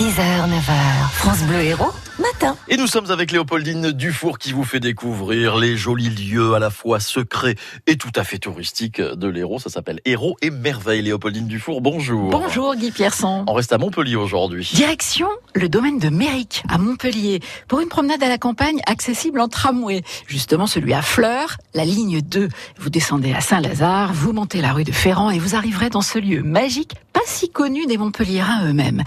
[0.00, 2.56] 6h, 9h, France Bleu Héros, matin.
[2.68, 6.70] Et nous sommes avec Léopoldine Dufour qui vous fait découvrir les jolis lieux à la
[6.70, 7.56] fois secrets
[7.86, 9.58] et tout à fait touristiques de l'Hérault.
[9.58, 11.02] Ça s'appelle Hérault et Merveille.
[11.02, 12.30] Léopoldine Dufour, bonjour.
[12.30, 13.44] Bonjour Guy Pierson.
[13.46, 14.70] On reste à Montpellier aujourd'hui.
[14.72, 19.48] Direction le domaine de Méric à Montpellier pour une promenade à la campagne accessible en
[19.48, 20.00] tramway.
[20.26, 22.48] Justement celui à Fleurs, la ligne 2.
[22.78, 26.18] Vous descendez à Saint-Lazare, vous montez la rue de Ferrand et vous arriverez dans ce
[26.18, 29.02] lieu magique pas si connu des Montpelliérains eux-mêmes.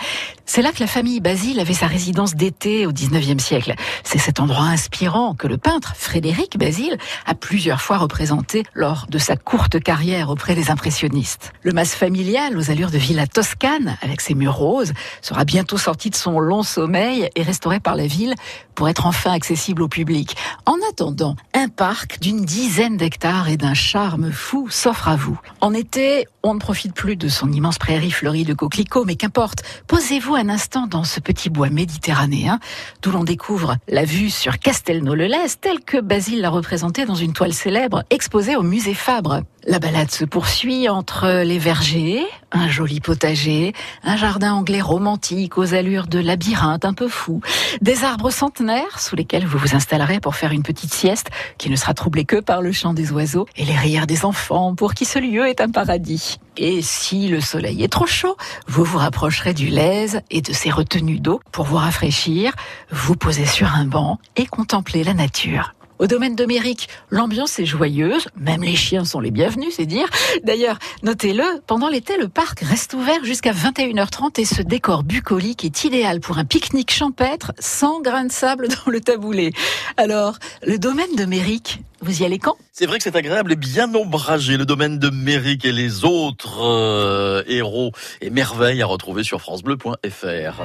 [0.45, 3.73] C'est là que la famille Basile avait sa résidence d'été au 19e siècle.
[4.03, 9.17] C'est cet endroit inspirant que le peintre Frédéric Basile a plusieurs fois représenté lors de
[9.17, 11.53] sa courte carrière auprès des impressionnistes.
[11.63, 16.11] Le mas familial aux allures de villa toscane, avec ses murs roses, sera bientôt sorti
[16.11, 18.35] de son long sommeil et restauré par la ville
[18.75, 20.35] pour être enfin accessible au public.
[20.67, 25.39] En attendant, un parc d'une dizaine d'hectares et d'un charme fou s'offre à vous.
[25.61, 29.63] En été, on ne profite plus de son immense prairie fleurie de coquelicots, mais qu'importe,
[29.87, 32.59] posez-vous un instant dans ce petit bois méditerranéen,
[33.01, 37.53] d'où l'on découvre la vue sur Castelnau-le-Lez, telle que Basile l'a représentée dans une toile
[37.53, 39.43] célèbre exposée au musée Fabre.
[39.65, 43.71] La balade se poursuit entre les vergers, un joli potager,
[44.03, 47.39] un jardin anglais romantique aux allures de labyrinthe un peu fou,
[47.79, 51.77] des arbres centenaires sous lesquels vous vous installerez pour faire une petite sieste qui ne
[51.77, 55.05] sera troublée que par le chant des oiseaux et les rires des enfants pour qui
[55.05, 56.39] ce lieu est un paradis.
[56.57, 58.35] Et si le soleil est trop chaud,
[58.67, 62.51] vous vous rapprocherez du Lèze et de ses retenues d'eau pour vous rafraîchir,
[62.91, 65.73] vous poser sur un banc et contempler la nature.
[66.03, 70.09] Au domaine de Méric, l'ambiance est joyeuse, même les chiens sont les bienvenus, c'est dire.
[70.43, 75.85] D'ailleurs, notez-le, pendant l'été, le parc reste ouvert jusqu'à 21h30 et ce décor bucolique est
[75.85, 79.53] idéal pour un pique-nique champêtre sans grains de sable dans le taboulé.
[79.95, 82.57] Alors, le domaine de Méric, vous y allez quand?
[82.73, 86.65] C'est vrai que c'est agréable et bien ombragé, le domaine de Méric et les autres
[86.65, 90.63] euh, héros et merveilles à retrouver sur francebleu.fr.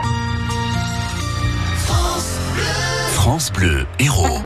[3.12, 4.36] France Bleu Héros.